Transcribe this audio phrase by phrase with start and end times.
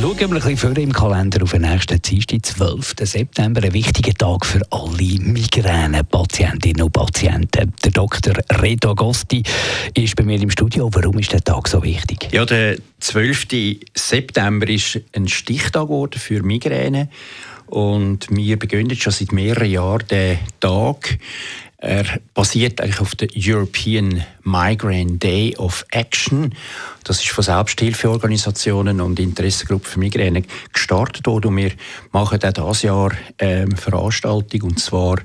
[0.00, 2.94] Schauen wir ein bisschen vor im Kalender auf den nächsten Dienstag, 12.
[3.00, 3.62] September.
[3.62, 7.72] Ein wichtiger Tag für alle Migränepatientinnen und Patienten.
[7.82, 8.34] Der Dr.
[8.60, 9.42] Reto Agosti
[9.94, 10.90] ist bei mir im Studio.
[10.92, 12.28] Warum ist der Tag so wichtig?
[12.32, 13.46] Ja, der 12.
[13.94, 17.08] September ist ein Stichtag für Migräne.
[17.66, 21.18] Und wir beginnen schon seit mehreren Jahren den Tag
[21.78, 26.54] er basiert eigentlich auf der European Migraine Day of Action.
[27.02, 31.48] Das ist von Selbsthilfeorganisationen und Interessengruppen für Migräne gestartet worden.
[31.48, 31.72] Und wir
[32.12, 35.16] machen auch dieses Jahr eine ähm, Veranstaltung, und zwar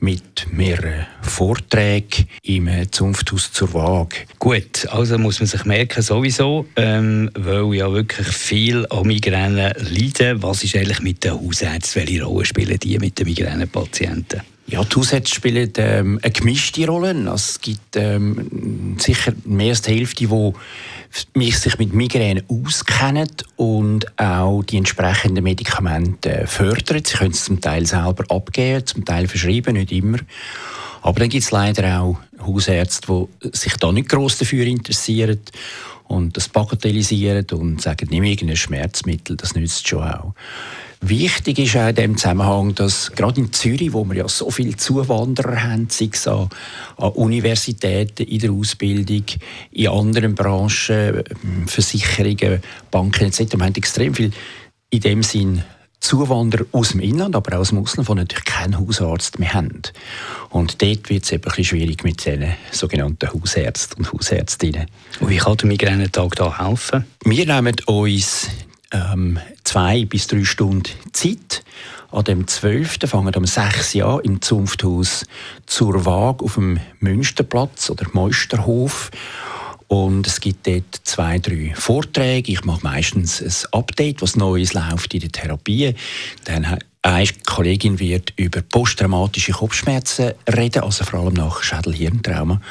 [0.00, 4.16] mit mehreren Vorträgen im Zunfthaus zur Waage.
[4.40, 10.42] Gut, also muss man sich merken, sowieso, ähm, weil ja wirklich viel an Migräne leiden.
[10.42, 12.02] Was ist eigentlich mit den Hausärzten?
[12.02, 14.51] Welche Rolle spielen die mit den Migränepatienten?
[14.72, 17.10] Ja, die Haussätze spielen ähm, eine gemischte Rolle.
[17.30, 20.26] Also es gibt ähm, sicher mehr als die Hälfte,
[21.34, 27.02] die sich mit Migräne auskennen und auch die entsprechenden Medikamente fördern.
[27.04, 30.20] Sie können es zum Teil selber abgeben, zum Teil verschreiben, nicht immer.
[31.02, 35.38] Aber dann gibt es leider auch Hausärzte, die sich da nicht gross dafür interessieren
[36.12, 40.34] und das bagatellisieren und sagen, nimm irgendein Schmerzmittel, das nützt schon auch.
[41.04, 44.76] Wichtig ist auch in dem Zusammenhang, dass gerade in Zürich, wo wir ja so viele
[44.76, 46.48] Zuwanderer haben, sei es an,
[46.96, 49.24] an Universitäten, in der Ausbildung,
[49.72, 51.24] in anderen Branchen,
[51.66, 54.30] Versicherungen, Banken etc., wir haben extrem viel
[54.90, 55.64] in dem Sinn
[56.02, 59.82] Zuwanderer aus dem Inland, aber auch aus dem Ausland, die natürlich keinen Hausarzt mehr haben.
[60.50, 64.86] Und dort wird es eben ein bisschen schwierig mit diesen sogenannten Hausärzten und Hausärztinnen.
[65.20, 67.04] Und wie kann der Migränetag da helfen?
[67.24, 68.48] Wir nehmen uns
[68.90, 71.62] ähm, zwei bis drei Stunden Zeit.
[72.10, 72.98] An dem 12.
[73.06, 75.24] fangen um 6 Uhr an im Zunfthaus
[75.66, 79.12] zur Waage auf dem Münsterplatz oder Meusterhof.
[79.92, 82.50] Und es gibt dort zwei, drei Vorträge.
[82.50, 85.94] Ich mache meistens ein Update, was Neues läuft in der Therapie.
[86.44, 92.62] Dann eine Kollegin wird über posttraumatische Kopfschmerzen reden, also vor allem nach Schädel-Hirntrauma.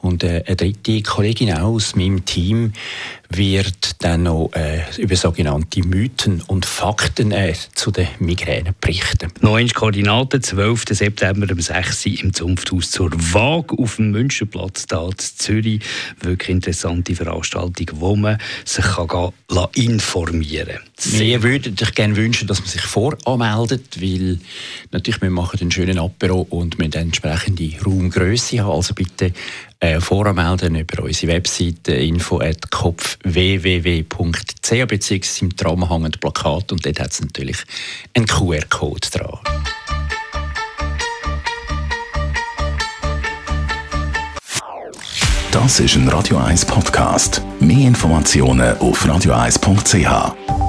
[0.00, 2.72] Und äh, eine dritte Kollegin aus meinem Team
[3.30, 9.32] wird dann noch äh, über sogenannte Mythen und Fakten äh, zu den Migränen berichten.
[9.40, 10.84] Noch einmal Koordinaten, 12.
[10.90, 15.80] September um 6 Uhr im Zunfthaus zur Waage auf dem Münchenplatz da in Zürich.
[16.20, 21.18] Wirklich interessante Veranstaltung, wo man sich kann gehen, informieren kann.
[21.18, 24.38] Wir würden euch gerne wünschen, dass man sich voranmeldet, weil
[24.92, 28.72] natürlich wir machen einen schönen Apero und wir dann entsprechende Raumgröße haben.
[28.72, 29.32] Also bitte
[29.80, 35.44] äh, voranmelden über unsere Webseite info.kopfwww.ch bzw.
[35.44, 37.58] im Tram hängt Plakat und dort hat es natürlich
[38.14, 39.38] einen QR-Code dran.
[45.52, 47.40] Das ist ein Radio 1 Podcast.
[47.60, 50.65] Mehr Informationen auf radio1.ch.